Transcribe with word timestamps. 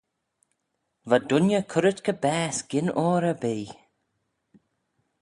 Va 1.09 1.17
dooinney 1.27 1.63
currit 1.71 1.99
gy 2.05 2.13
baase 2.23 2.61
gyn 2.69 2.93
oyr 3.05 3.23
erbee. 3.31 3.71